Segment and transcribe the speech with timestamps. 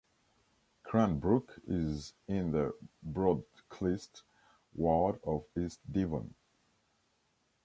[0.81, 2.73] Cranbrook is in the
[3.07, 4.23] Broadclyst
[4.73, 6.33] ward of East Devon.